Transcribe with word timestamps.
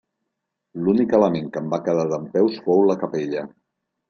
L’únic 0.87 1.13
element 1.17 1.51
que 1.57 1.63
en 1.65 1.67
va 1.75 1.81
quedar 1.89 2.07
dempeus 2.15 2.59
fou 2.65 2.83
la 2.93 2.97
capella. 3.05 3.47